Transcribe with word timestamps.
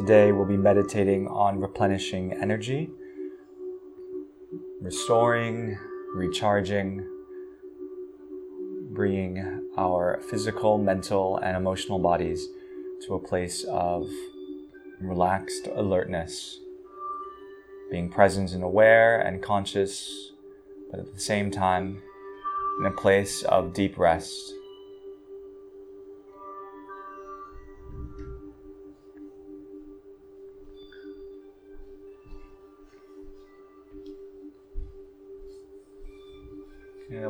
Today 0.00 0.32
we'll 0.32 0.46
be 0.46 0.56
meditating 0.56 1.28
on 1.28 1.60
replenishing 1.60 2.32
energy, 2.32 2.88
restoring, 4.80 5.76
recharging, 6.14 7.06
bringing 8.92 9.68
our 9.76 10.22
physical, 10.30 10.78
mental, 10.78 11.36
and 11.36 11.54
emotional 11.54 11.98
bodies 11.98 12.48
to 13.06 13.12
a 13.12 13.18
place 13.20 13.62
of 13.64 14.08
relaxed 15.02 15.66
alertness, 15.66 16.58
being 17.90 18.08
present 18.08 18.52
and 18.52 18.64
aware 18.64 19.20
and 19.20 19.42
conscious, 19.42 20.32
but 20.90 20.98
at 20.98 21.12
the 21.12 21.20
same 21.20 21.50
time 21.50 22.00
in 22.80 22.86
a 22.86 22.90
place 22.90 23.42
of 23.42 23.74
deep 23.74 23.98
rest. 23.98 24.54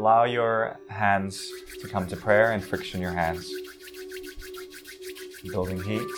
Allow 0.00 0.24
your 0.24 0.80
hands 0.88 1.52
to 1.78 1.86
come 1.86 2.06
to 2.06 2.16
prayer 2.16 2.52
and 2.52 2.64
friction 2.64 3.02
your 3.02 3.12
hands. 3.12 3.52
Building 5.44 5.82
heat. 5.82 6.08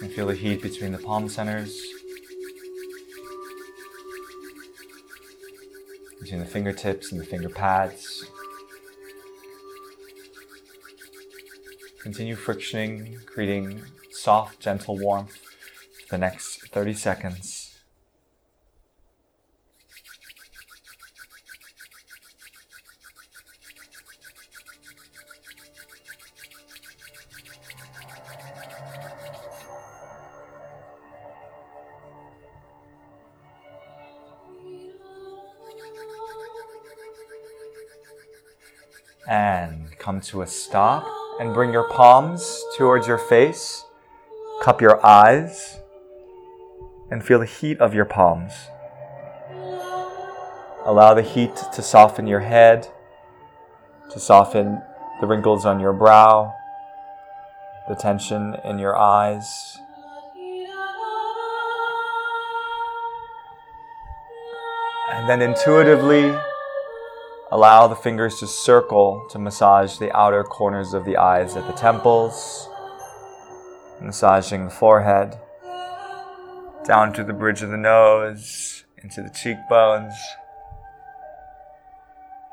And 0.00 0.10
feel 0.10 0.28
the 0.28 0.34
heat 0.34 0.62
between 0.62 0.92
the 0.92 0.98
palm 0.98 1.28
centers, 1.28 1.86
between 6.20 6.40
the 6.40 6.46
fingertips 6.46 7.12
and 7.12 7.20
the 7.20 7.26
finger 7.26 7.50
pads. 7.50 8.24
Continue 11.98 12.34
frictioning, 12.34 13.18
creating 13.26 13.82
soft, 14.10 14.60
gentle 14.60 14.96
warmth 14.96 15.45
the 16.10 16.18
next 16.18 16.68
30 16.68 16.94
seconds. 16.94 17.72
And 39.28 39.98
come 39.98 40.20
to 40.20 40.42
a 40.42 40.46
stop 40.46 41.04
and 41.40 41.52
bring 41.52 41.72
your 41.72 41.88
palms 41.88 42.62
towards 42.76 43.08
your 43.08 43.18
face. 43.18 43.84
Cup 44.62 44.80
your 44.80 45.04
eyes 45.04 45.65
and 47.16 47.24
feel 47.24 47.38
the 47.38 47.46
heat 47.46 47.80
of 47.80 47.94
your 47.94 48.04
palms. 48.04 48.52
Allow 50.84 51.14
the 51.14 51.22
heat 51.22 51.56
to 51.72 51.80
soften 51.80 52.26
your 52.26 52.40
head, 52.40 52.88
to 54.10 54.20
soften 54.20 54.82
the 55.22 55.26
wrinkles 55.26 55.64
on 55.64 55.80
your 55.80 55.94
brow, 55.94 56.54
the 57.88 57.94
tension 57.94 58.54
in 58.66 58.78
your 58.78 58.94
eyes. 58.94 59.78
And 65.14 65.26
then 65.26 65.40
intuitively 65.40 66.38
allow 67.50 67.86
the 67.86 67.96
fingers 67.96 68.38
to 68.40 68.46
circle 68.46 69.26
to 69.30 69.38
massage 69.38 69.96
the 69.96 70.14
outer 70.14 70.44
corners 70.44 70.92
of 70.92 71.06
the 71.06 71.16
eyes 71.16 71.56
at 71.56 71.66
the 71.66 71.72
temples, 71.72 72.68
massaging 74.02 74.66
the 74.66 74.70
forehead 74.70 75.38
down 76.86 77.12
to 77.12 77.24
the 77.24 77.32
bridge 77.32 77.62
of 77.62 77.70
the 77.70 77.76
nose, 77.76 78.84
into 79.02 79.20
the 79.20 79.30
cheekbones, 79.30 80.14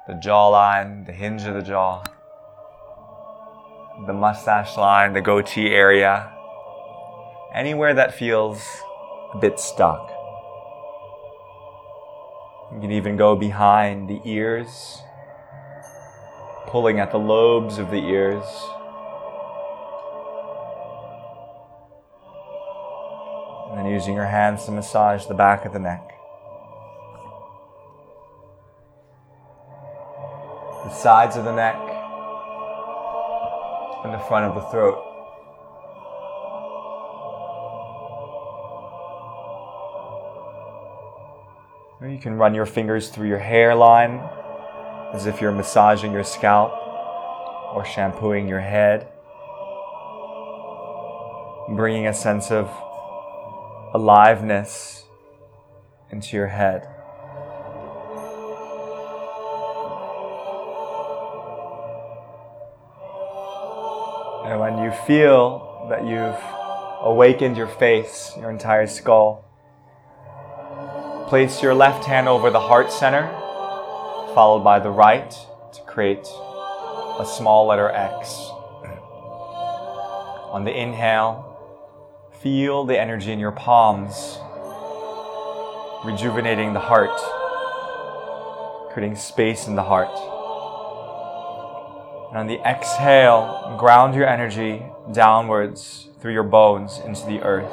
the 0.08 0.14
jawline, 0.14 1.06
the 1.06 1.12
hinge 1.12 1.44
of 1.44 1.54
the 1.54 1.62
jaw, 1.62 2.04
the 4.08 4.14
mustache 4.14 4.76
line, 4.76 5.14
the 5.14 5.22
goatee 5.22 5.68
area, 5.68 6.32
anywhere 7.54 7.94
that 7.94 8.16
feels 8.16 8.60
a 9.34 9.38
bit 9.38 9.60
stuck. 9.60 10.10
You 12.74 12.82
can 12.82 12.92
even 12.92 13.16
go 13.16 13.36
behind 13.36 14.10
the 14.10 14.20
ears, 14.26 15.00
pulling 16.66 17.00
at 17.00 17.12
the 17.12 17.20
lobes 17.20 17.78
of 17.78 17.92
the 17.92 18.04
ears. 18.04 18.46
And 23.76 23.90
using 23.90 24.14
your 24.14 24.26
hands 24.26 24.66
to 24.66 24.72
massage 24.72 25.26
the 25.26 25.34
back 25.34 25.66
of 25.66 25.74
the 25.74 25.80
neck. 25.80 26.10
The 30.84 30.94
sides 30.94 31.38
of 31.38 31.46
the 31.46 31.56
neck 31.56 31.76
and 34.04 34.14
the 34.14 34.20
front 34.20 34.46
of 34.46 34.56
the 34.56 34.70
throat. 34.70 35.10
You 42.02 42.20
can 42.20 42.34
run 42.34 42.54
your 42.54 42.66
fingers 42.66 43.08
through 43.08 43.30
your 43.30 43.40
hairline 43.40 44.22
as 45.14 45.26
if 45.26 45.40
you're 45.40 45.54
massaging 45.54 46.12
your 46.12 46.24
scalp 46.24 46.72
or 47.74 47.86
shampooing 47.86 48.48
your 48.48 48.60
head, 48.60 49.08
bringing 51.76 52.08
a 52.08 52.14
sense 52.14 52.52
of 52.52 52.70
aliveness 53.94 55.06
into 56.12 56.36
your 56.36 56.48
head. 56.48 56.88
And 64.46 64.60
when 64.60 64.84
you 64.84 64.92
feel 65.06 65.88
that 65.90 66.06
you've 66.08 66.40
awakened 67.02 67.56
your 67.56 67.68
face, 67.68 68.32
your 68.38 68.50
entire 68.50 68.88
skull, 68.88 69.46
place 71.28 71.62
your 71.62 71.76
left 71.76 72.06
hand 72.06 72.28
over 72.28 72.50
the 72.50 72.60
heart 72.60 72.92
center, 72.92 73.28
followed 74.34 74.64
by 74.64 74.80
the 74.80 74.90
right 74.90 75.30
to 75.74 75.82
create 75.86 76.28
a 77.20 77.26
small 77.26 77.68
letter 77.68 77.90
X. 77.90 78.50
On 80.52 80.64
the 80.66 80.76
inhale, 80.76 81.53
Feel 82.44 82.84
the 82.84 83.00
energy 83.00 83.32
in 83.32 83.40
your 83.40 83.54
palms, 83.54 84.38
rejuvenating 86.04 86.74
the 86.74 86.80
heart, 86.82 87.10
creating 88.92 89.16
space 89.16 89.66
in 89.66 89.76
the 89.76 89.84
heart. 89.84 90.12
And 92.28 92.38
on 92.38 92.48
the 92.48 92.60
exhale, 92.68 93.78
ground 93.80 94.14
your 94.14 94.28
energy 94.28 94.84
downwards 95.14 96.10
through 96.20 96.34
your 96.34 96.44
bones 96.44 97.00
into 97.06 97.26
the 97.28 97.42
earth. 97.44 97.72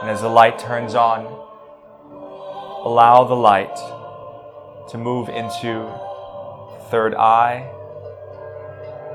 And 0.00 0.08
as 0.08 0.22
the 0.22 0.30
light 0.30 0.58
turns 0.58 0.94
on, 0.94 1.26
allow 2.86 3.24
the 3.24 3.36
light 3.36 3.76
to 4.88 4.96
move 4.96 5.28
into 5.28 5.86
third 6.90 7.14
eye 7.14 7.70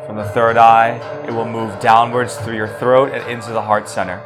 from 0.05 0.17
the 0.17 0.23
third 0.23 0.57
eye, 0.57 0.97
it 1.25 1.31
will 1.31 1.47
move 1.47 1.79
downwards 1.79 2.35
through 2.37 2.55
your 2.55 2.67
throat 2.67 3.11
and 3.11 3.29
into 3.29 3.51
the 3.51 3.61
heart 3.61 3.89
center. 3.89 4.21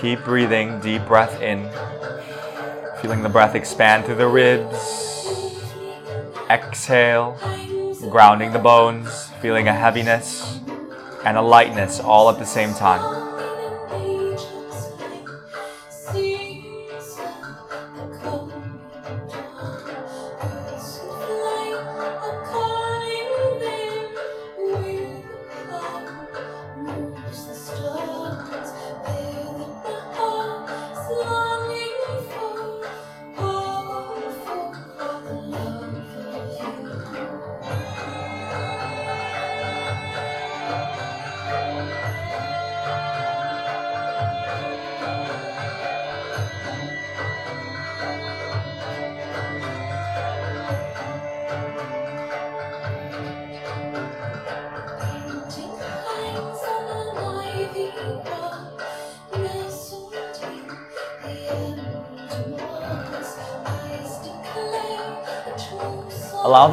Keep 0.00 0.24
breathing, 0.24 0.78
deep 0.80 1.04
breath 1.06 1.40
in. 1.40 1.70
Feeling 3.00 3.22
the 3.22 3.28
breath 3.28 3.54
expand 3.54 4.04
through 4.04 4.16
the 4.16 4.28
ribs. 4.28 4.76
Exhale, 6.50 7.38
grounding 8.10 8.52
the 8.52 8.58
bones, 8.58 9.30
feeling 9.40 9.68
a 9.68 9.72
heaviness 9.72 10.60
and 11.24 11.36
a 11.36 11.42
lightness 11.42 11.98
all 11.98 12.30
at 12.30 12.38
the 12.38 12.44
same 12.44 12.72
time. 12.74 13.25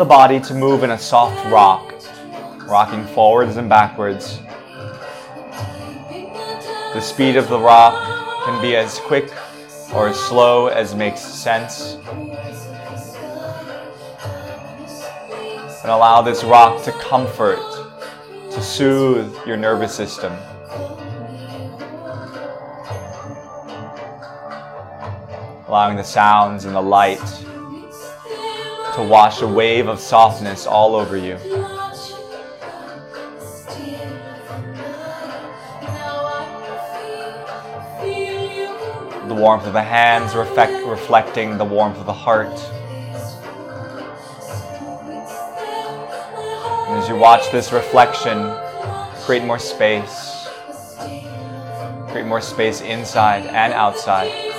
The 0.03 0.09
body 0.09 0.37
to 0.37 0.53
move 0.53 0.83
in 0.83 0.91
a 0.91 0.99
soft 0.99 1.49
rock, 1.49 1.93
rocking 2.67 3.05
forwards 3.15 3.55
and 3.55 3.69
backwards. 3.69 4.41
The 6.93 6.99
speed 6.99 7.37
of 7.37 7.47
the 7.47 7.57
rock 7.57 7.93
can 8.43 8.61
be 8.61 8.75
as 8.75 8.99
quick 8.99 9.31
or 9.93 10.09
as 10.09 10.19
slow 10.19 10.67
as 10.67 10.93
makes 10.93 11.21
sense. 11.21 11.93
And 15.83 15.89
allow 15.89 16.21
this 16.21 16.43
rock 16.43 16.83
to 16.83 16.91
comfort, 16.91 17.63
to 18.51 18.61
soothe 18.61 19.33
your 19.47 19.55
nervous 19.55 19.95
system. 19.95 20.33
Allowing 25.65 25.95
the 25.95 26.03
sounds 26.03 26.65
and 26.65 26.75
the 26.75 26.81
light 26.81 27.21
to 28.95 29.01
wash 29.01 29.41
a 29.41 29.47
wave 29.47 29.87
of 29.87 29.99
softness 29.99 30.67
all 30.67 30.95
over 30.95 31.17
you. 31.17 31.37
The 39.27 39.33
warmth 39.33 39.65
of 39.65 39.73
the 39.73 39.81
hands 39.81 40.35
reflect, 40.35 40.85
reflecting 40.85 41.57
the 41.57 41.65
warmth 41.65 41.97
of 41.97 42.05
the 42.05 42.13
heart. 42.13 42.53
And 46.87 46.99
as 46.99 47.09
you 47.09 47.15
watch 47.15 47.51
this 47.51 47.71
reflection, 47.71 48.55
create 49.23 49.43
more 49.43 49.57
space. 49.57 50.47
Create 52.09 52.27
more 52.27 52.41
space 52.41 52.81
inside 52.81 53.47
and 53.47 53.73
outside. 53.73 54.52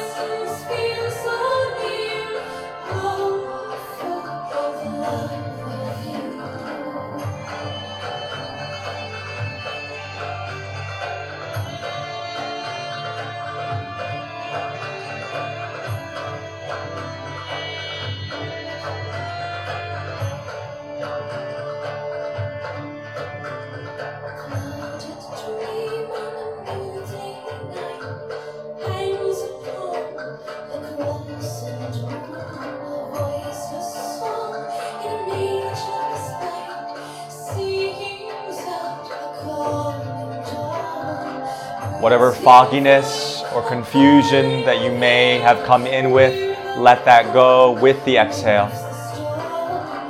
Whatever 42.04 42.32
fogginess 42.32 43.42
or 43.54 43.66
confusion 43.66 44.62
that 44.66 44.82
you 44.82 44.92
may 44.92 45.38
have 45.38 45.64
come 45.64 45.86
in 45.86 46.10
with, 46.10 46.34
let 46.76 47.02
that 47.06 47.32
go 47.32 47.80
with 47.80 48.04
the 48.04 48.18
exhale. 48.18 48.68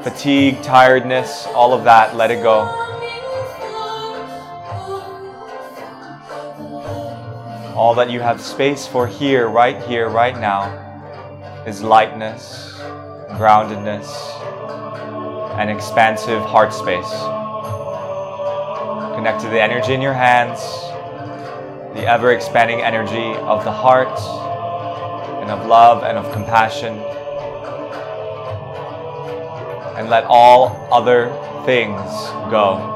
Fatigue, 0.02 0.60
tiredness, 0.60 1.46
all 1.54 1.72
of 1.72 1.84
that, 1.84 2.16
let 2.16 2.32
it 2.32 2.42
go. 2.42 2.62
All 7.76 7.94
that 7.94 8.10
you 8.10 8.18
have 8.18 8.40
space 8.40 8.88
for 8.88 9.06
here, 9.06 9.46
right 9.46 9.80
here, 9.84 10.08
right 10.08 10.36
now, 10.36 10.64
is 11.64 11.80
lightness, 11.80 12.74
groundedness, 13.38 14.10
and 15.60 15.70
expansive 15.70 16.42
heart 16.42 16.74
space. 16.74 17.12
Connect 19.14 19.40
to 19.42 19.48
the 19.48 19.62
energy 19.62 19.94
in 19.94 20.02
your 20.02 20.12
hands 20.12 20.83
the 22.04 22.10
ever 22.10 22.32
expanding 22.32 22.82
energy 22.82 23.32
of 23.48 23.64
the 23.64 23.72
heart 23.72 24.20
and 25.40 25.50
of 25.50 25.66
love 25.66 26.02
and 26.02 26.18
of 26.18 26.30
compassion. 26.34 26.98
And 29.96 30.10
let 30.10 30.24
all 30.24 30.86
other 30.92 31.30
things 31.64 31.96
go. 32.50 32.93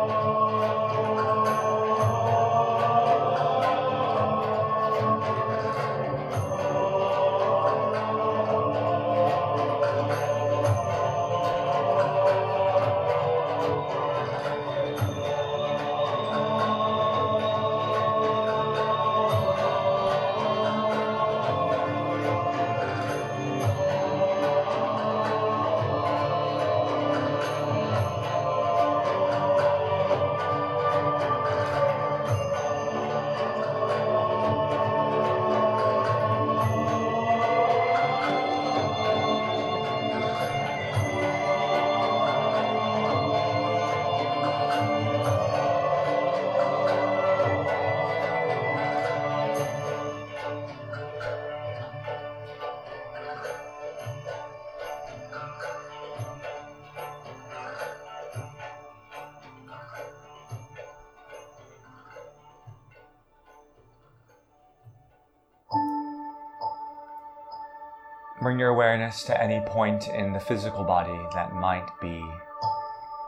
Bring 68.49 68.61
your 68.61 68.71
awareness 68.71 69.25
to 69.25 69.39
any 69.39 69.61
point 69.67 70.09
in 70.09 70.33
the 70.33 70.41
physical 70.41 70.83
body 70.83 71.21
that 71.35 71.53
might 71.53 71.87
be 72.01 72.25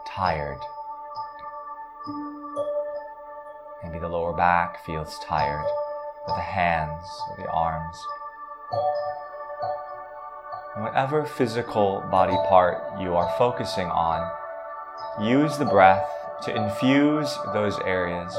tired. 0.07 0.57
Maybe 3.83 3.99
the 3.99 4.07
lower 4.07 4.33
back 4.33 4.83
feels 4.83 5.19
tired, 5.19 5.63
or 6.27 6.35
the 6.35 6.41
hands, 6.41 7.05
or 7.29 7.37
the 7.37 7.47
arms. 7.51 7.95
whatever 10.77 11.23
physical 11.23 12.03
body 12.09 12.35
part 12.49 12.99
you 12.99 13.15
are 13.15 13.31
focusing 13.37 13.89
on, 13.89 14.27
use 15.23 15.55
the 15.59 15.65
breath 15.65 16.09
to 16.45 16.55
infuse 16.55 17.37
those 17.53 17.77
areas 17.85 18.35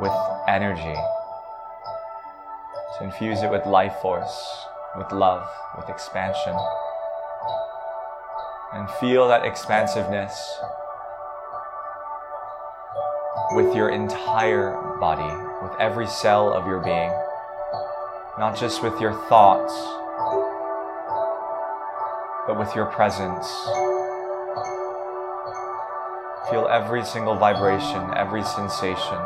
with 0.00 0.10
energy, 0.48 1.00
to 2.98 3.04
infuse 3.04 3.44
it 3.44 3.50
with 3.52 3.64
life 3.66 3.94
force, 4.02 4.67
with 4.98 5.12
love, 5.12 5.48
with 5.76 5.88
expansion. 5.88 6.54
And 8.74 8.90
feel 9.00 9.28
that 9.28 9.46
expansiveness 9.46 10.58
with 13.52 13.74
your 13.74 13.88
entire 13.88 14.76
body, 15.00 15.32
with 15.62 15.72
every 15.80 16.06
cell 16.06 16.52
of 16.52 16.66
your 16.66 16.80
being, 16.80 17.10
not 18.38 18.58
just 18.58 18.82
with 18.82 19.00
your 19.00 19.14
thoughts, 19.28 19.72
but 22.46 22.58
with 22.58 22.74
your 22.74 22.86
presence. 22.86 23.46
Feel 26.50 26.66
every 26.70 27.04
single 27.04 27.36
vibration, 27.36 28.10
every 28.16 28.42
sensation. 28.42 29.18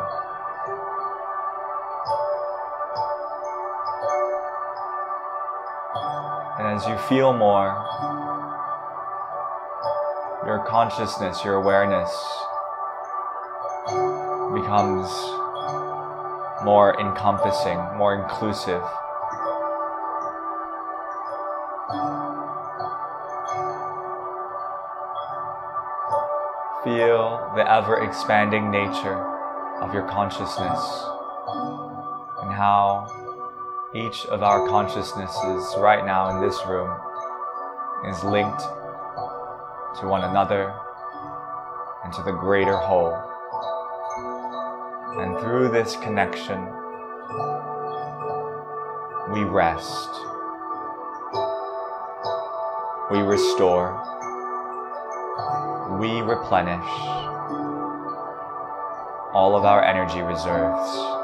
As 6.73 6.87
you 6.87 6.97
feel 7.07 7.31
more, 7.33 7.69
your 10.43 10.65
consciousness, 10.67 11.45
your 11.45 11.53
awareness 11.53 12.09
becomes 14.57 15.07
more 16.65 16.99
encompassing, 16.99 17.77
more 17.95 18.15
inclusive. 18.15 18.81
Feel 26.83 27.53
the 27.55 27.71
ever 27.71 28.01
expanding 28.03 28.71
nature 28.71 29.23
of 29.79 29.93
your 29.93 30.07
consciousness 30.09 31.05
and 32.41 32.51
how 32.51 33.22
each 33.95 34.25
of 34.25 34.41
our 34.41 34.67
consciousnesses 34.67 35.75
right 35.77 36.03
now 36.03 36.29
in 36.29 36.41
this 36.41 36.59
room 36.65 36.89
is 38.07 38.23
linked 38.23 38.61
to 39.99 40.07
one 40.07 40.23
another, 40.23 40.73
and 42.03 42.11
to 42.11 42.23
the 42.23 42.31
greater 42.31 42.75
whole. 42.75 43.13
And 45.21 45.39
through 45.39 45.69
this 45.69 45.95
connection, 45.97 46.65
we 49.31 49.43
rest, 49.43 50.09
we 53.11 53.19
restore, 53.19 53.93
we 55.99 56.21
replenish 56.21 56.89
all 59.35 59.55
of 59.55 59.65
our 59.65 59.83
energy 59.83 60.21
reserves. 60.21 61.22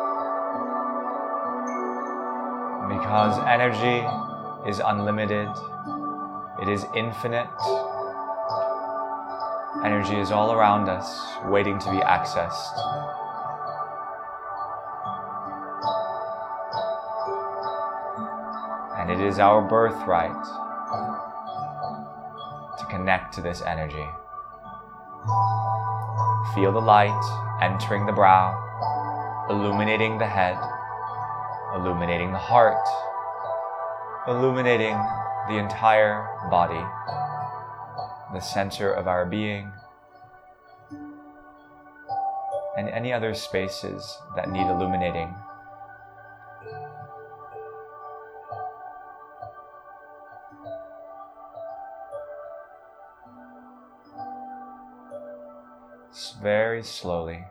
Because 3.20 3.44
energy 3.50 4.08
is 4.66 4.80
unlimited, 4.80 5.50
it 6.62 6.70
is 6.70 6.86
infinite. 6.96 7.50
Energy 9.84 10.16
is 10.16 10.32
all 10.32 10.54
around 10.54 10.88
us, 10.88 11.20
waiting 11.44 11.78
to 11.80 11.92
be 11.92 11.98
accessed. 11.98 12.80
And 18.98 19.12
it 19.12 19.20
is 19.20 19.38
our 19.38 19.68
birthright 19.68 20.32
to 22.80 22.86
connect 22.86 23.34
to 23.34 23.42
this 23.42 23.62
energy. 23.64 24.08
Feel 26.56 26.72
the 26.72 26.80
light 26.80 27.60
entering 27.62 28.06
the 28.06 28.14
brow, 28.14 28.56
illuminating 29.50 30.20
the 30.20 30.28
head, 30.28 30.58
illuminating 31.76 32.32
the 32.32 32.38
heart, 32.38 32.88
illuminating 34.30 34.96
the 35.48 35.58
entire 35.58 36.28
body, 36.52 36.84
the 38.34 38.40
center 38.40 38.94
of 38.94 39.08
our 39.08 39.26
being, 39.26 39.72
and 42.78 42.88
any 42.90 43.12
other 43.12 43.34
spaces 43.34 44.18
that 44.36 44.50
need 44.50 44.68
illuminating. 44.68 45.34
very 56.42 56.84
slowly, 56.84 57.44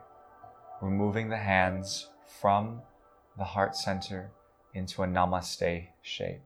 removing 0.80 1.28
the 1.28 1.36
hands 1.36 2.08
from 2.40 2.80
the 3.36 3.44
heart 3.44 3.76
center 3.76 4.30
into 4.72 5.02
a 5.02 5.06
namaste 5.06 5.88
shape, 6.00 6.40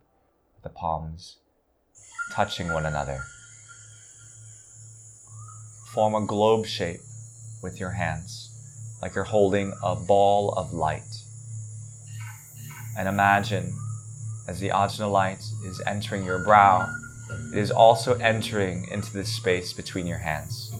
the 0.62 0.68
palms 0.68 1.36
touching 2.32 2.72
one 2.72 2.86
another. 2.86 3.20
Form 5.92 6.14
a 6.14 6.26
globe 6.26 6.66
shape 6.66 7.00
with 7.62 7.78
your 7.78 7.90
hands, 7.90 8.50
like 9.00 9.14
you're 9.14 9.24
holding 9.24 9.74
a 9.82 9.94
ball 9.94 10.52
of 10.52 10.72
light. 10.72 11.22
And 12.98 13.08
imagine 13.08 13.72
as 14.48 14.60
the 14.60 14.70
ajna 14.70 15.10
light 15.10 15.42
is 15.64 15.80
entering 15.86 16.24
your 16.24 16.38
brow, 16.38 16.88
it 17.52 17.58
is 17.58 17.70
also 17.70 18.14
entering 18.14 18.86
into 18.90 19.12
the 19.12 19.24
space 19.24 19.72
between 19.72 20.06
your 20.06 20.18
hands. 20.18 20.72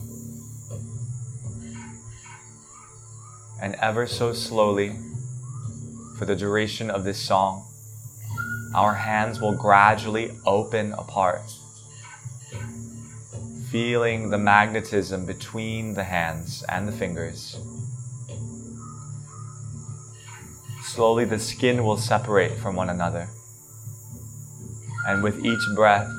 and 3.63 3.75
ever 3.75 4.05
so 4.05 4.33
slowly, 4.33 4.93
for 6.17 6.25
the 6.25 6.35
duration 6.35 6.91
of 6.91 7.05
this 7.05 7.17
song, 7.17 7.65
our 8.75 8.95
hands 8.95 9.39
will 9.39 9.53
gradually 9.53 10.31
open 10.45 10.93
apart, 10.93 11.43
feeling 13.69 14.31
the 14.31 14.37
magnetism 14.37 15.25
between 15.25 15.93
the 15.93 16.03
hands 16.03 16.63
and 16.69 16.87
the 16.87 16.91
fingers. 16.91 17.59
Slowly, 20.81 21.25
the 21.25 21.37
skin 21.37 21.83
will 21.83 21.97
separate 21.97 22.57
from 22.57 22.75
one 22.75 22.89
another, 22.89 23.27
and 25.07 25.21
with 25.21 25.45
each 25.45 25.61
breath, 25.75 26.09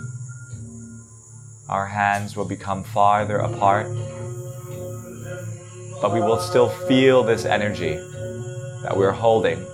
our 1.68 1.86
hands 1.86 2.36
will 2.36 2.44
become 2.44 2.84
farther 2.84 3.38
apart. 3.38 3.88
But 6.00 6.12
we 6.12 6.20
will 6.20 6.38
still 6.38 6.68
feel 6.86 7.24
this 7.24 7.44
energy 7.44 7.94
that 8.82 8.94
we're 8.96 9.12
holding, 9.12 9.64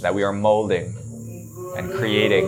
that 0.00 0.14
we 0.14 0.22
are 0.22 0.32
molding 0.32 0.94
and 1.76 1.90
creating. 1.92 2.46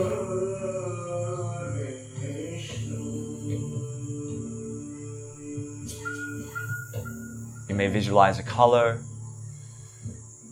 You 7.68 7.74
may 7.74 7.88
visualize 7.88 8.38
a 8.38 8.42
color. 8.42 9.00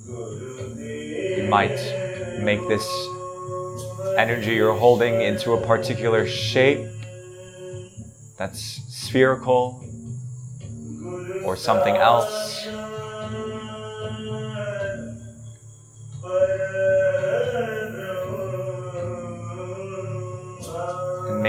You 0.09 1.47
might 1.49 1.79
make 2.41 2.67
this 2.69 2.87
energy 4.19 4.55
you're 4.55 4.75
holding 4.75 5.21
into 5.23 5.53
a 5.53 5.67
particular 5.67 6.27
shape 6.27 6.87
that's 8.37 8.81
spherical 8.89 9.85
or 11.45 11.57
something 11.57 11.97
else. 11.97 12.67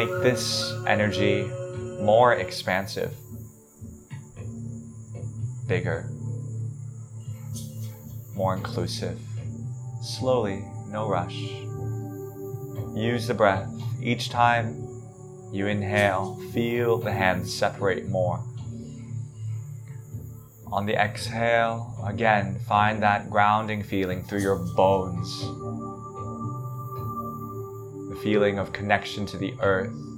Make 0.05 0.21
this 0.21 0.73
energy 0.85 1.49
more 2.01 2.33
expansive, 2.33 3.13
bigger, 5.65 6.09
more 8.35 8.53
inclusive. 8.53 9.17
Slowly, 10.01 10.65
no 10.89 11.07
rush. 11.07 11.37
Use 12.93 13.27
the 13.27 13.33
breath. 13.33 13.69
Each 14.01 14.29
time 14.29 14.85
you 15.53 15.67
inhale, 15.67 16.35
feel 16.51 16.97
the 16.97 17.13
hands 17.13 17.53
separate 17.53 18.09
more. 18.09 18.43
On 20.69 20.85
the 20.85 20.95
exhale, 20.95 21.95
again, 22.05 22.59
find 22.67 23.01
that 23.03 23.29
grounding 23.29 23.83
feeling 23.83 24.23
through 24.23 24.41
your 24.41 24.57
bones. 24.75 25.43
Feeling 28.23 28.57
of 28.57 28.71
connection 28.71 29.25
to 29.25 29.37
the 29.37 29.53
earth. 29.59 30.12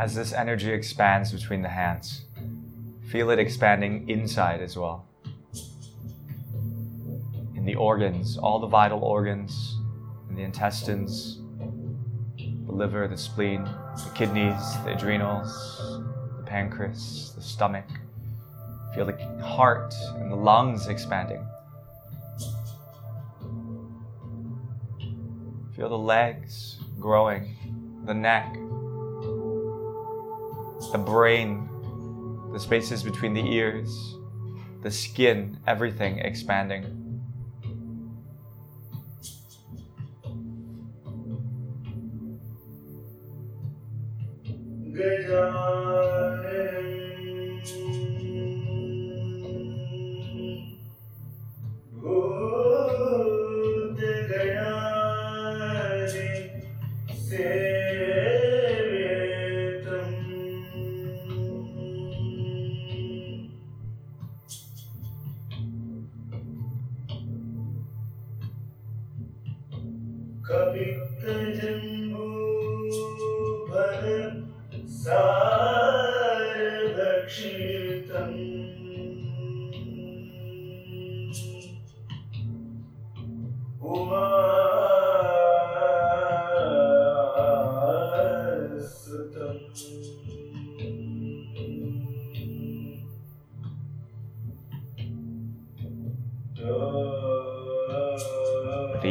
As 0.00 0.14
this 0.14 0.32
energy 0.32 0.72
expands 0.72 1.30
between 1.30 1.60
the 1.60 1.68
hands. 1.68 2.22
Feel 3.10 3.28
it 3.28 3.38
expanding 3.38 4.08
inside 4.08 4.62
as 4.62 4.74
well. 4.74 5.06
In 7.54 7.66
the 7.66 7.74
organs, 7.74 8.38
all 8.38 8.58
the 8.58 8.66
vital 8.66 9.04
organs, 9.04 9.76
in 10.30 10.36
the 10.36 10.42
intestines, 10.42 11.42
the 12.64 12.72
liver, 12.72 13.08
the 13.08 13.16
spleen, 13.18 13.64
the 13.64 14.10
kidneys, 14.14 14.72
the 14.84 14.94
adrenals, 14.96 15.52
the 16.38 16.44
pancreas, 16.46 17.34
the 17.36 17.42
stomach. 17.42 17.84
Feel 18.94 19.04
the 19.04 19.18
heart 19.44 19.94
and 20.14 20.32
the 20.32 20.36
lungs 20.36 20.86
expanding. 20.86 21.46
Feel 25.76 25.90
the 25.90 25.98
legs 25.98 26.80
growing 26.98 27.54
the 28.06 28.14
neck, 28.14 28.56
the 30.92 30.98
brain, 30.98 31.68
the 32.52 32.58
spaces 32.58 33.02
between 33.02 33.32
the 33.32 33.52
ears, 33.52 34.16
the 34.82 34.90
skin, 34.90 35.58
everything 35.66 36.18
expanding. 36.18 36.96
With 44.92 45.30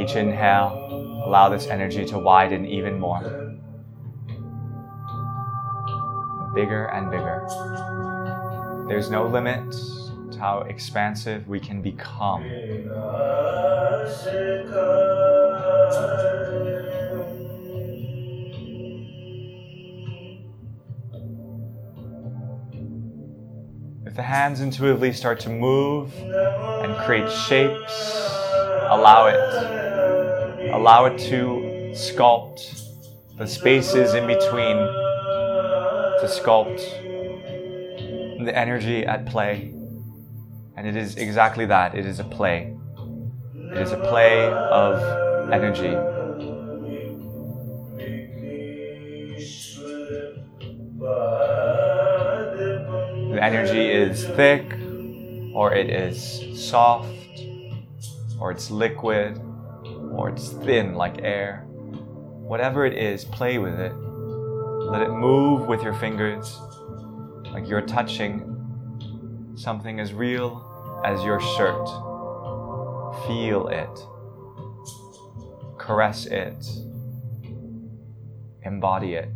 each 0.09 0.15
inhale, 0.15 1.21
allow 1.25 1.49
this 1.49 1.67
energy 1.67 2.03
to 2.05 2.17
widen 2.17 2.65
even 2.65 2.99
more. 2.99 3.21
Bigger 6.55 6.85
and 6.87 7.11
bigger. 7.11 7.45
There's 8.87 9.11
no 9.11 9.27
limit 9.27 9.71
to 10.31 10.39
how 10.39 10.61
expansive 10.61 11.47
we 11.47 11.59
can 11.59 11.81
become. 11.81 12.43
If 24.05 24.15
the 24.15 24.23
hands 24.23 24.61
intuitively 24.61 25.13
start 25.13 25.39
to 25.41 25.49
move 25.49 26.11
and 26.17 26.95
create 26.97 27.31
shapes, 27.31 28.15
allow 28.89 29.27
it. 29.27 29.88
Allow 30.71 31.05
it 31.05 31.17
to 31.29 31.91
sculpt 31.93 32.83
the 33.37 33.47
spaces 33.47 34.13
in 34.13 34.27
between, 34.27 34.77
to 36.19 36.27
sculpt 36.27 36.79
the 38.45 38.55
energy 38.55 39.05
at 39.05 39.25
play. 39.25 39.73
And 40.77 40.87
it 40.87 40.95
is 40.95 41.15
exactly 41.15 41.65
that 41.65 41.95
it 41.95 42.05
is 42.05 42.19
a 42.19 42.23
play. 42.23 42.75
It 43.55 43.77
is 43.77 43.91
a 43.91 43.97
play 43.97 44.47
of 44.47 45.51
energy. 45.51 45.95
The 53.31 53.39
energy 53.41 53.89
is 53.89 54.25
thick 54.25 54.73
or 55.53 55.73
it 55.73 55.89
is 55.89 56.43
soft 56.69 57.07
or 58.39 58.51
it's 58.51 58.71
liquid, 58.71 59.39
or 60.11 60.29
it's 60.29 60.49
thin 60.49 60.95
like 60.95 61.21
air. 61.21 61.65
Whatever 61.67 62.85
it 62.85 62.97
is, 62.97 63.25
play 63.25 63.57
with 63.57 63.79
it. 63.79 63.93
Let 63.93 65.01
it 65.01 65.11
move 65.11 65.67
with 65.67 65.83
your 65.83 65.93
fingers 65.93 66.59
like 67.51 67.67
you're 67.67 67.81
touching 67.85 69.53
something 69.55 69.99
as 69.99 70.13
real 70.13 71.01
as 71.05 71.23
your 71.23 71.39
shirt. 71.39 71.85
Feel 73.27 73.67
it, 73.67 73.99
caress 75.77 76.25
it, 76.25 76.65
embody 78.63 79.15
it. 79.15 79.29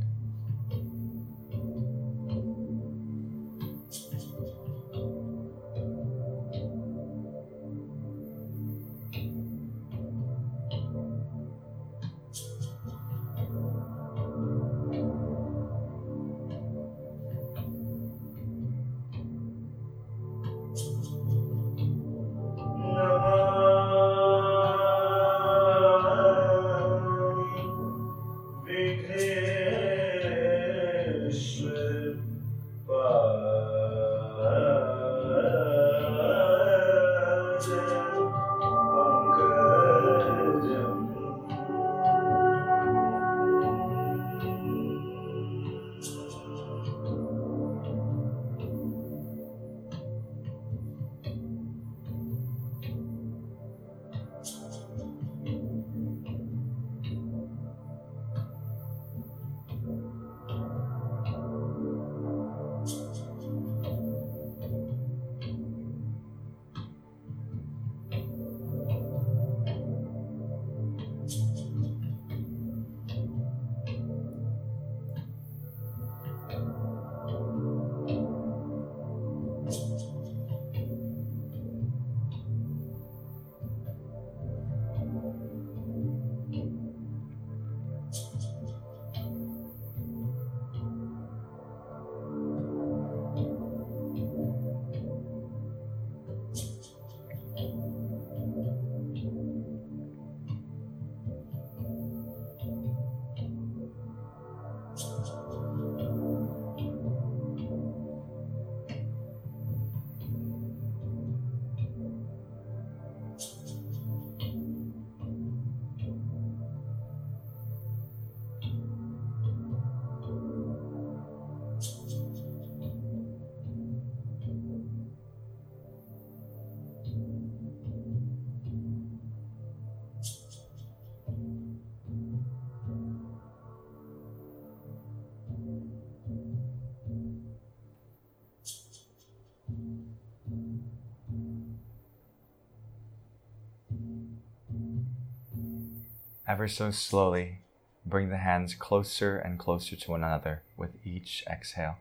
Ever 146.54 146.68
so 146.68 146.92
slowly, 146.92 147.58
Bring 148.06 148.30
the 148.30 148.38
hands 148.38 148.76
closer 148.76 149.38
and 149.38 149.58
closer 149.58 149.96
to 149.96 150.12
one 150.12 150.24
another 150.24 150.62
with 150.76 150.92
each 151.06 151.44
exhale. 151.50 151.96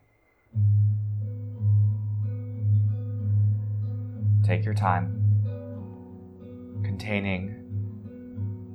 Take 4.45 4.65
your 4.65 4.75
time 4.75 5.21
containing 6.83 7.55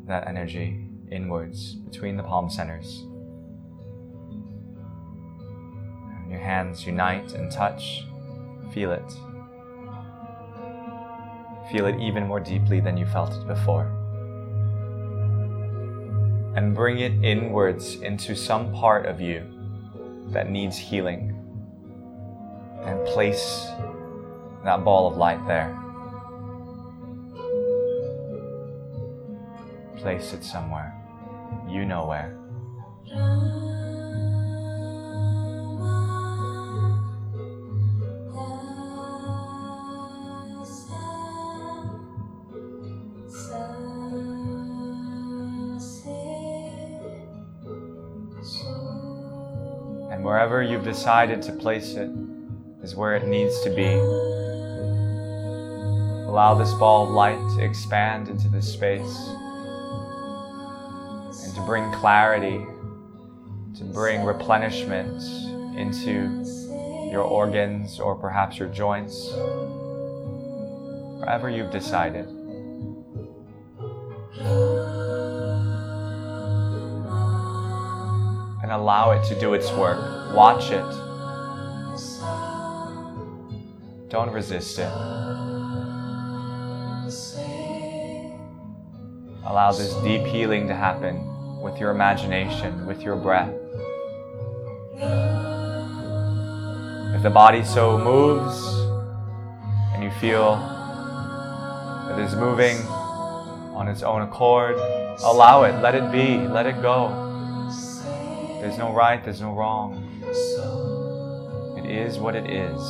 that 0.08 0.26
energy 0.26 0.88
inwards 1.12 1.74
between 1.74 2.16
the 2.16 2.24
palm 2.24 2.50
centers. 2.50 3.04
When 6.22 6.32
your 6.32 6.40
hands 6.40 6.86
unite 6.88 7.34
and 7.34 7.52
touch, 7.52 8.06
feel 8.74 8.94
it. 8.94 9.12
Feel 11.74 11.88
it 11.88 12.00
even 12.00 12.26
more 12.26 12.40
deeply 12.40 12.80
than 12.80 12.96
you 12.96 13.06
felt 13.06 13.34
it 13.34 13.46
before. 13.46 13.97
And 16.58 16.74
bring 16.74 16.98
it 16.98 17.24
inwards 17.24 18.02
into 18.02 18.36
some 18.36 18.74
part 18.74 19.06
of 19.06 19.22
you 19.22 19.46
that 20.30 20.50
needs 20.50 20.76
healing. 20.76 21.36
And 22.84 23.06
place 23.06 23.68
that 24.64 24.84
ball 24.84 25.08
of 25.08 25.18
light 25.18 25.46
there. 25.46 25.78
Place 29.98 30.34
it 30.34 30.44
somewhere. 30.44 30.96
You 31.70 31.86
know 31.86 32.08
where. 32.08 32.36
Decided 50.88 51.42
to 51.42 51.52
place 51.52 51.96
it 51.96 52.10
is 52.82 52.96
where 52.96 53.18
it 53.18 53.28
needs 53.28 53.62
to 53.62 53.70
be. 53.70 53.94
Allow 56.26 56.56
this 56.56 56.74
ball 56.76 57.04
of 57.04 57.10
light 57.10 57.38
to 57.58 57.66
expand 57.66 58.30
into 58.30 58.48
this 58.48 58.72
space 58.72 59.18
and 61.44 61.54
to 61.56 61.62
bring 61.66 61.92
clarity, 61.92 62.66
to 63.78 63.84
bring 63.84 64.24
replenishment 64.24 65.22
into 65.78 66.46
your 67.12 67.24
organs 67.24 68.00
or 68.00 68.16
perhaps 68.16 68.58
your 68.58 68.70
joints, 68.70 69.30
wherever 71.20 71.50
you've 71.50 71.72
decided. 71.72 72.26
And 78.64 78.72
allow 78.72 79.12
it 79.12 79.26
to 79.28 79.38
do 79.38 79.54
its 79.54 79.70
work. 79.74 80.17
Watch 80.34 80.72
it. 80.72 80.86
Don't 84.10 84.32
resist 84.32 84.80
it. 84.80 84.92
Allow 89.46 89.72
this 89.72 89.94
deep 90.04 90.26
healing 90.26 90.68
to 90.68 90.76
happen 90.76 91.62
with 91.62 91.80
your 91.80 91.92
imagination, 91.92 92.86
with 92.86 93.02
your 93.02 93.16
breath. 93.16 93.54
If 97.16 97.24
the 97.24 97.30
body 97.30 97.64
so 97.64 97.98
moves 97.98 98.64
and 99.94 100.04
you 100.04 100.12
feel 100.20 100.56
that 100.56 102.20
it 102.20 102.24
is 102.24 102.36
moving 102.36 102.78
on 103.76 103.88
its 103.88 104.04
own 104.04 104.22
accord, 104.22 104.76
allow 105.24 105.64
it, 105.64 105.82
let 105.82 105.96
it 105.96 106.12
be, 106.12 106.38
let 106.48 106.66
it 106.66 106.82
go. 106.82 107.10
There's 108.62 108.78
no 108.78 108.94
right, 108.94 109.24
there's 109.24 109.42
no 109.42 109.54
wrong. 109.54 110.07
It 110.30 111.86
is 111.90 112.20
what 112.20 112.36
it 112.36 112.50
is, 112.50 112.82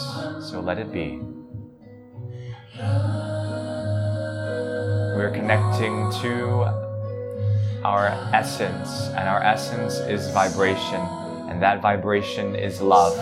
so 0.50 0.60
let 0.60 0.80
it 0.80 0.91
be. 0.91 1.19
We're 5.15 5.32
connecting 5.32 6.12
to 6.21 6.63
our 7.84 8.08
essence, 8.34 9.10
and 9.10 9.30
our 9.30 9.41
essence 9.43 9.97
is 10.00 10.30
vibration, 10.32 11.02
and 11.50 11.62
that 11.62 11.82
vibration 11.82 12.56
is 12.56 12.82
love. 12.82 13.15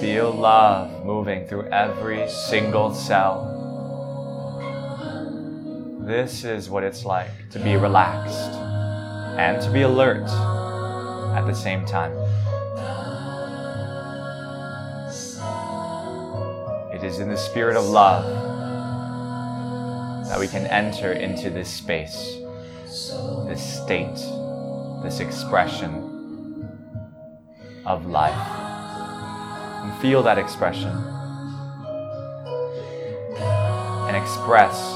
Feel 0.00 0.32
love 0.32 1.04
moving 1.04 1.46
through 1.46 1.68
every 1.68 2.28
single 2.28 2.94
cell. 2.94 3.48
This 6.00 6.44
is 6.44 6.68
what 6.68 6.82
it's 6.82 7.04
like 7.04 7.30
to 7.50 7.58
be 7.58 7.76
relaxed 7.76 8.52
and 9.38 9.62
to 9.62 9.70
be 9.70 9.82
alert 9.82 10.28
at 11.32 11.46
the 11.46 11.54
same 11.54 11.84
time. 11.86 12.12
It 16.92 17.02
is 17.02 17.18
in 17.18 17.28
the 17.28 17.36
spirit 17.36 17.76
of 17.76 17.86
love 17.86 18.24
that 20.28 20.38
we 20.38 20.46
can 20.46 20.66
enter 20.66 21.12
into 21.12 21.50
this 21.50 21.68
space, 21.68 22.38
this 23.46 23.82
state, 23.82 24.16
this 25.02 25.20
expression 25.20 26.68
of 27.84 28.06
life. 28.06 28.32
And 29.82 30.00
feel 30.00 30.22
that 30.22 30.38
expression. 30.38 30.92
And 34.06 34.16
express, 34.16 34.94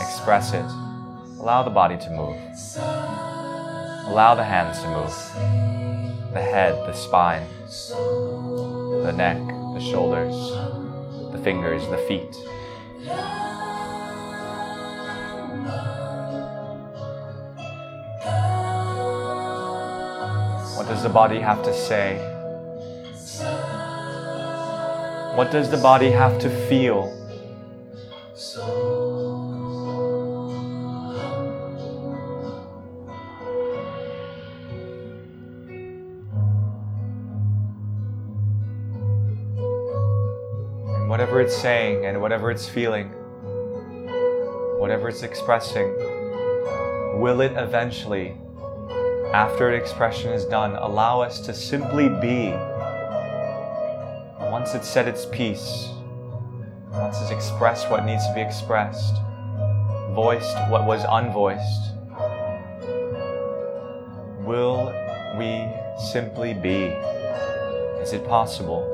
express 0.00 0.52
it. 0.52 0.66
Allow 1.40 1.62
the 1.62 1.70
body 1.70 1.96
to 1.98 2.10
move. 2.10 3.31
Allow 4.12 4.34
the 4.34 4.44
hands 4.44 4.78
to 4.82 4.88
move. 4.88 6.34
The 6.34 6.42
head, 6.42 6.74
the 6.86 6.92
spine, 6.92 7.46
the 7.66 9.10
neck, 9.16 9.38
the 9.72 9.80
shoulders, 9.80 10.36
the 11.32 11.38
fingers, 11.42 11.88
the 11.88 11.96
feet. 12.06 12.36
What 20.76 20.88
does 20.88 21.02
the 21.02 21.08
body 21.08 21.40
have 21.40 21.62
to 21.62 21.72
say? 21.72 22.18
What 25.36 25.50
does 25.50 25.70
the 25.70 25.78
body 25.78 26.10
have 26.10 26.38
to 26.40 26.50
feel? 26.68 27.08
Whatever 41.12 41.42
it's 41.42 41.54
saying 41.54 42.06
and 42.06 42.18
whatever 42.18 42.50
it's 42.50 42.66
feeling, 42.66 43.08
whatever 44.78 45.10
it's 45.10 45.22
expressing, 45.22 45.92
will 47.20 47.42
it 47.42 47.52
eventually, 47.54 48.34
after 49.34 49.74
expression 49.74 50.32
is 50.32 50.46
done, 50.46 50.74
allow 50.76 51.20
us 51.20 51.38
to 51.40 51.52
simply 51.52 52.08
be? 52.08 52.48
Once 54.50 54.72
it's 54.72 54.88
said 54.88 55.06
its 55.06 55.26
piece, 55.26 55.90
once 56.92 57.20
it's 57.20 57.30
expressed 57.30 57.90
what 57.90 58.06
needs 58.06 58.26
to 58.26 58.32
be 58.34 58.40
expressed, 58.40 59.16
voiced 60.14 60.56
what 60.70 60.86
was 60.86 61.04
unvoiced, 61.04 61.92
will 64.46 64.86
we 65.36 65.70
simply 66.10 66.54
be? 66.54 66.84
Is 68.00 68.14
it 68.14 68.26
possible? 68.26 68.91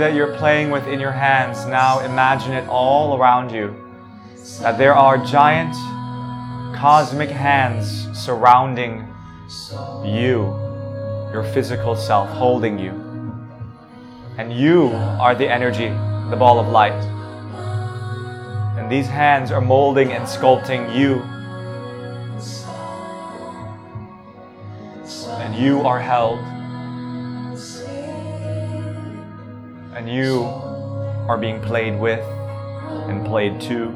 That 0.00 0.14
you're 0.14 0.34
playing 0.36 0.70
with 0.70 0.88
in 0.88 0.98
your 0.98 1.12
hands, 1.12 1.66
now 1.66 2.00
imagine 2.00 2.52
it 2.52 2.66
all 2.68 3.16
around 3.16 3.52
you. 3.52 3.76
That 4.60 4.78
there 4.78 4.94
are 4.94 5.18
giant 5.24 5.74
cosmic 6.74 7.28
hands 7.28 8.08
surrounding 8.18 9.06
you, 10.02 10.56
your 11.32 11.44
physical 11.52 11.94
self, 11.94 12.30
holding 12.30 12.78
you. 12.78 12.92
And 14.38 14.52
you 14.52 14.88
are 15.20 15.34
the 15.34 15.48
energy, 15.48 15.88
the 16.30 16.36
ball 16.36 16.58
of 16.58 16.68
light. 16.68 17.04
And 18.78 18.90
these 18.90 19.06
hands 19.06 19.50
are 19.50 19.60
molding 19.60 20.12
and 20.12 20.24
sculpting 20.24 20.96
you. 20.96 21.20
And 25.42 25.54
you 25.54 25.82
are 25.82 26.00
held. 26.00 26.38
And 30.00 30.08
you 30.08 30.44
are 31.28 31.36
being 31.36 31.60
played 31.60 32.00
with 32.00 32.24
and 33.10 33.22
played 33.26 33.60
to. 33.60 33.88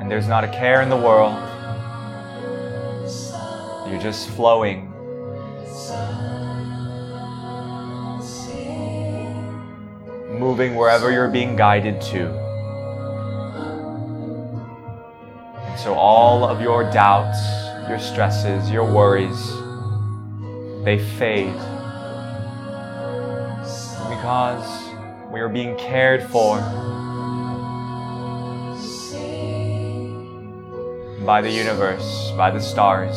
And 0.00 0.10
there's 0.10 0.26
not 0.26 0.42
a 0.42 0.48
care 0.48 0.82
in 0.82 0.88
the 0.88 0.96
world. 0.96 1.34
You're 3.88 4.02
just 4.02 4.28
flowing. 4.30 4.90
Moving 10.36 10.74
wherever 10.74 11.12
you're 11.12 11.30
being 11.30 11.54
guided 11.54 12.00
to. 12.10 12.26
And 15.60 15.78
so 15.78 15.94
all 15.94 16.42
of 16.42 16.60
your 16.60 16.90
doubts, 16.90 17.38
your 17.88 18.00
stresses, 18.00 18.68
your 18.68 18.84
worries, 18.92 19.61
they 20.84 20.98
fade. 20.98 21.54
Because 24.08 24.88
we 25.32 25.40
are 25.40 25.48
being 25.48 25.76
cared 25.76 26.22
for 26.24 26.58
by 31.24 31.40
the 31.40 31.50
universe, 31.50 32.32
by 32.36 32.50
the 32.50 32.60
stars. 32.60 33.16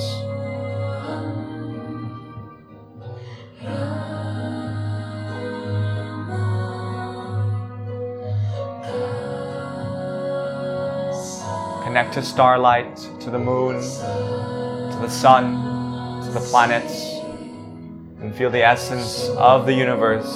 Connect 11.84 12.14
to 12.14 12.22
starlight, 12.22 12.96
to 13.22 13.32
the 13.32 13.40
moon, 13.40 13.76
to 13.76 14.98
the 15.02 15.10
sun, 15.10 16.24
to 16.26 16.32
the 16.32 16.42
planets, 16.52 17.15
feel 18.38 18.50
the 18.50 18.62
essence 18.62 19.30
of 19.38 19.66
the 19.66 19.74
universe 19.74 20.30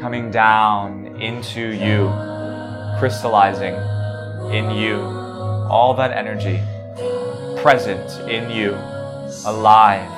coming 0.00 0.30
down 0.30 1.20
into 1.20 1.60
you, 1.60 2.08
crystallizing 2.98 3.74
in 4.50 4.70
you, 4.70 4.96
all 4.96 5.92
that 5.92 6.10
energy 6.10 6.58
present 7.60 8.30
in 8.30 8.48
you, 8.50 8.70
alive, 9.44 10.10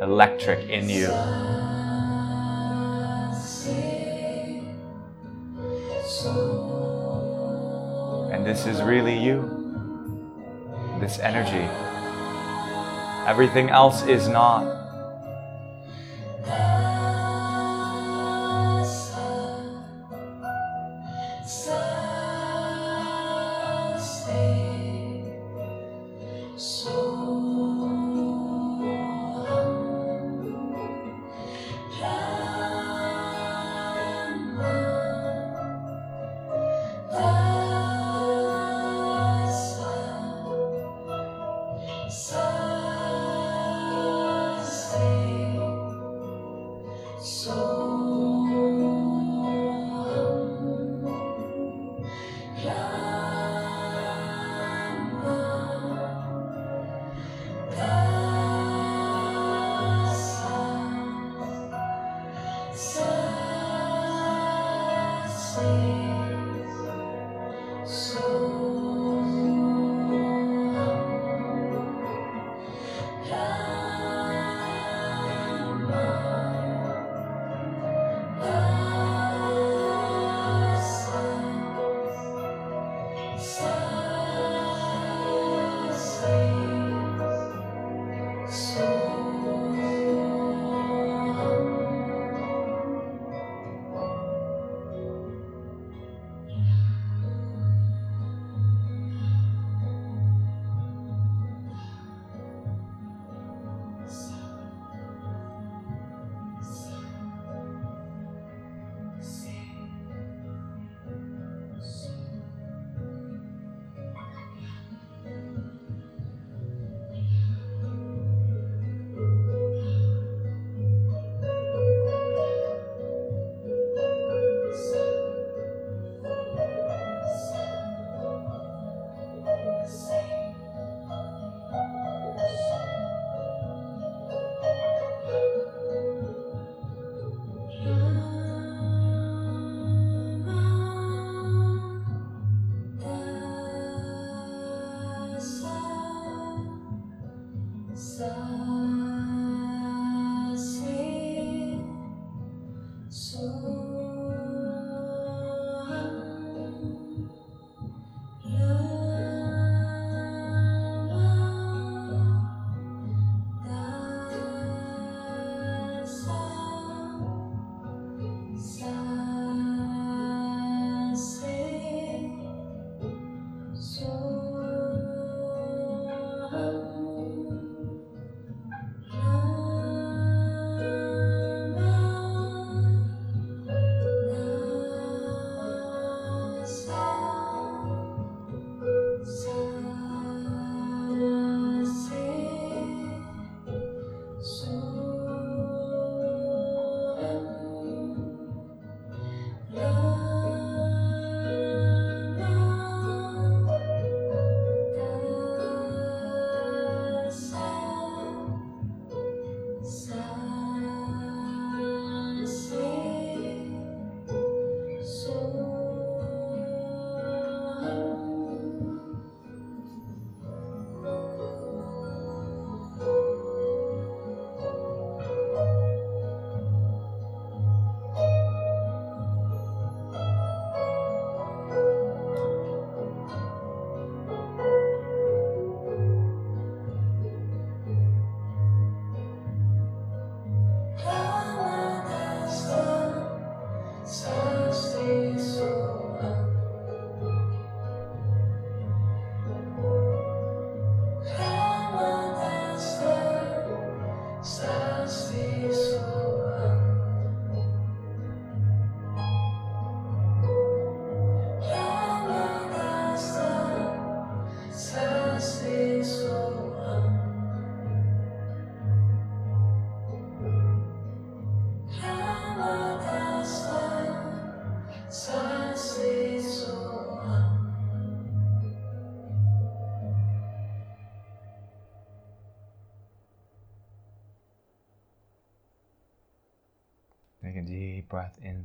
electric 0.00 0.68
in 0.68 0.88
you. 0.88 1.08
And 8.32 8.46
this 8.46 8.64
is 8.64 8.80
really 8.82 9.18
you, 9.18 9.42
this 11.00 11.18
energy. 11.18 11.87
Everything 13.28 13.68
else 13.68 14.06
is 14.06 14.26
not. 14.26 14.77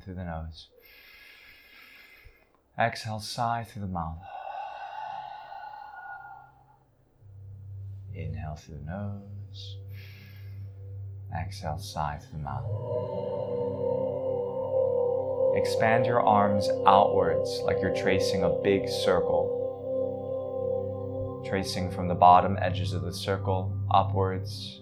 Through 0.04 0.16
the 0.16 0.26
nose. 0.26 0.68
Exhale, 2.78 3.20
sigh 3.20 3.64
through 3.64 3.84
the 3.84 3.88
mouth. 3.88 4.18
Inhale 8.14 8.56
through 8.56 8.80
the 8.80 8.86
nose. 8.86 9.78
Exhale, 11.40 11.78
sigh 11.78 12.20
through 12.20 12.40
the 12.40 12.44
mouth. 12.44 12.66
Expand 15.56 16.06
your 16.06 16.22
arms 16.22 16.68
outwards 16.88 17.62
like 17.64 17.78
you're 17.80 17.96
tracing 17.96 18.44
a 18.44 18.50
big 18.50 18.90
circle. 18.90 19.62
Tracing 21.48 21.92
from 21.92 22.08
the 22.08 22.16
bottom 22.16 22.58
edges 22.62 22.94
of 22.94 23.04
the 23.04 23.14
circle 23.14 23.72
upwards 23.92 24.82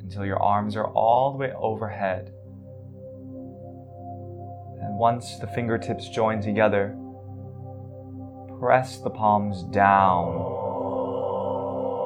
until 0.00 0.26
your 0.26 0.42
arms 0.42 0.74
are 0.76 0.88
all 0.88 1.32
the 1.32 1.38
way 1.38 1.52
overhead. 1.52 2.34
And 4.82 4.98
once 4.98 5.38
the 5.38 5.46
fingertips 5.46 6.08
join 6.08 6.42
together, 6.42 6.96
press 8.58 8.98
the 8.98 9.10
palms 9.10 9.62
down 9.64 10.60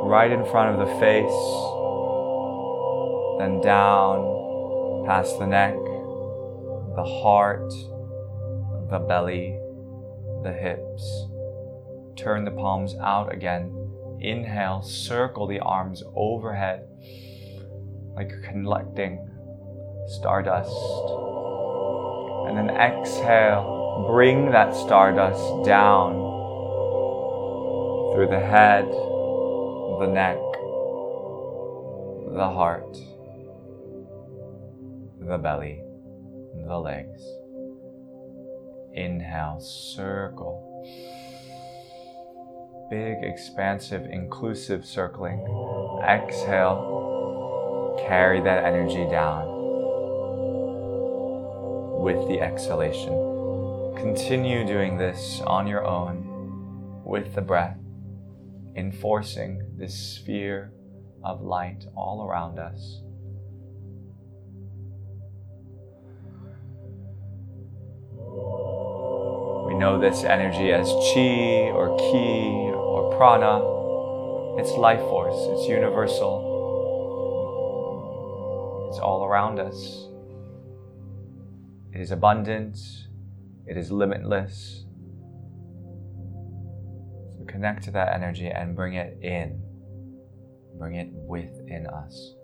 right 0.06 0.30
in 0.30 0.44
front 0.44 0.78
of 0.78 0.86
the 0.86 0.94
face, 1.00 1.26
then 3.38 3.60
down 3.60 5.04
past 5.06 5.38
the 5.38 5.46
neck, 5.46 5.74
the 6.94 7.04
heart, 7.22 7.70
the 8.90 8.98
belly, 8.98 9.58
the 10.42 10.52
hips. 10.52 11.26
Turn 12.16 12.44
the 12.44 12.50
palms 12.50 12.94
out 13.02 13.32
again. 13.32 13.72
Inhale, 14.20 14.82
circle 14.82 15.46
the 15.46 15.60
arms 15.60 16.02
overhead 16.14 16.86
like 18.14 18.32
collecting 18.42 19.28
stardust. 20.06 21.35
And 22.46 22.56
then 22.56 22.70
exhale, 22.70 24.04
bring 24.06 24.50
that 24.52 24.74
stardust 24.74 25.64
down 25.64 26.12
through 28.14 28.28
the 28.28 28.40
head, 28.40 28.86
the 28.86 30.06
neck, 30.06 30.38
the 32.34 32.48
heart, 32.48 32.96
the 35.20 35.38
belly, 35.38 35.82
the 36.66 36.78
legs. 36.78 37.22
Inhale, 38.94 39.60
circle. 39.60 40.62
Big, 42.90 43.16
expansive, 43.22 44.06
inclusive 44.06 44.86
circling. 44.86 45.40
Exhale, 46.08 47.98
carry 48.06 48.40
that 48.40 48.64
energy 48.64 49.04
down 49.10 49.55
with 52.06 52.28
the 52.28 52.40
exhalation. 52.40 53.12
Continue 53.96 54.64
doing 54.64 54.96
this 54.96 55.40
on 55.44 55.66
your 55.66 55.84
own 55.84 57.02
with 57.04 57.34
the 57.34 57.40
breath 57.40 57.80
enforcing 58.76 59.60
this 59.76 60.14
sphere 60.14 60.70
of 61.24 61.42
light 61.42 61.84
all 61.96 62.24
around 62.24 62.60
us. 62.60 63.02
We 69.66 69.74
know 69.74 69.98
this 70.00 70.22
energy 70.22 70.70
as 70.70 70.86
chi 70.86 71.72
or 71.74 71.98
ki 71.98 72.70
or 72.72 73.16
prana. 73.16 73.58
It's 74.60 74.70
life 74.78 75.00
force, 75.00 75.34
it's 75.50 75.68
universal, 75.68 76.54
it's 78.90 79.00
all 79.00 79.24
around 79.24 79.58
us. 79.58 80.05
It 81.96 82.02
is 82.02 82.10
abundant, 82.10 82.76
it 83.66 83.78
is 83.78 83.90
limitless, 83.90 84.84
So 87.38 87.44
connect 87.46 87.84
to 87.84 87.90
that 87.92 88.12
energy 88.12 88.48
and 88.48 88.76
bring 88.76 88.92
it 88.92 89.16
in. 89.22 89.62
Bring 90.78 90.96
it 90.96 91.08
within 91.10 91.86
us. 91.86 92.34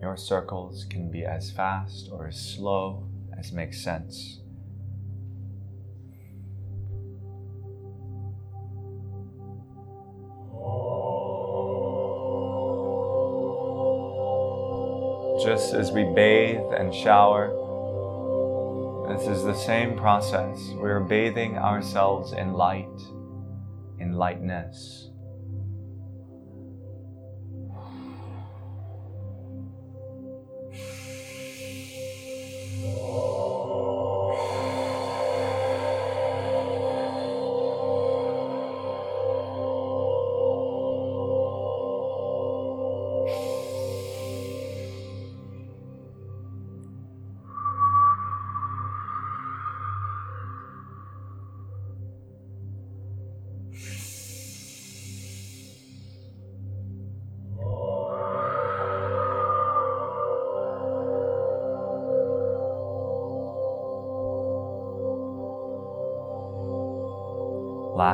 Your 0.00 0.16
circles 0.16 0.86
can 0.88 1.10
be 1.10 1.24
as 1.24 1.50
fast 1.50 2.08
or 2.12 2.28
as 2.28 2.38
slow 2.38 3.08
as 3.36 3.50
makes 3.50 3.82
sense. 3.82 4.42
Just 15.42 15.72
as 15.74 15.92
we 15.92 16.04
bathe 16.04 16.72
and 16.76 16.92
shower, 16.92 17.48
this 19.08 19.26
is 19.28 19.44
the 19.44 19.54
same 19.54 19.96
process. 19.96 20.72
We're 20.74 21.00
bathing 21.00 21.56
ourselves 21.56 22.32
in 22.32 22.54
light, 22.54 23.00
in 23.98 24.14
lightness. 24.14 25.07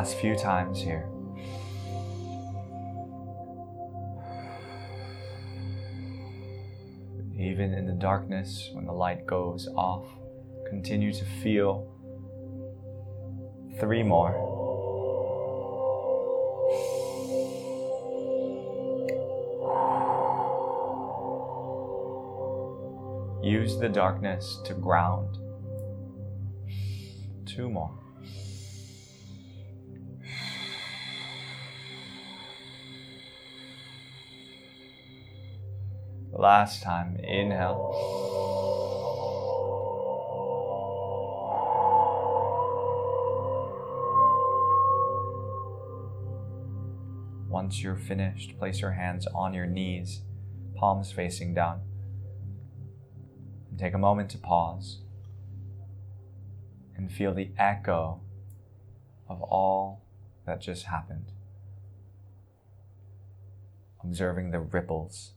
Last 0.04 0.18
few 0.18 0.36
times 0.36 0.82
here. 0.82 1.08
Even 7.38 7.72
in 7.72 7.86
the 7.86 7.96
darkness, 7.98 8.68
when 8.74 8.84
the 8.84 8.92
light 8.92 9.26
goes 9.26 9.66
off, 9.74 10.04
continue 10.68 11.10
to 11.10 11.24
feel 11.24 11.90
three 13.80 14.02
more. 14.02 14.34
Use 23.42 23.78
the 23.78 23.88
darkness 23.88 24.60
to 24.66 24.74
ground. 24.74 25.38
Two 27.46 27.70
more. 27.70 28.03
Last 36.36 36.82
time, 36.82 37.16
inhale. 37.22 37.92
Once 47.48 47.80
you're 47.84 47.96
finished, 47.96 48.58
place 48.58 48.80
your 48.80 48.90
hands 48.90 49.28
on 49.32 49.54
your 49.54 49.66
knees, 49.66 50.22
palms 50.74 51.12
facing 51.12 51.54
down. 51.54 51.82
And 53.70 53.78
take 53.78 53.94
a 53.94 53.98
moment 53.98 54.28
to 54.30 54.38
pause 54.38 55.02
and 56.96 57.12
feel 57.12 57.32
the 57.32 57.52
echo 57.56 58.20
of 59.28 59.40
all 59.40 60.02
that 60.46 60.60
just 60.60 60.86
happened. 60.86 61.30
Observing 64.02 64.50
the 64.50 64.60
ripples 64.60 65.34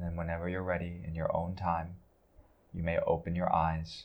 And 0.00 0.08
then, 0.08 0.16
whenever 0.16 0.48
you're 0.48 0.62
ready 0.62 1.02
in 1.06 1.14
your 1.14 1.34
own 1.36 1.54
time, 1.56 1.96
you 2.72 2.82
may 2.82 2.98
open 3.00 3.34
your 3.34 3.54
eyes 3.54 4.04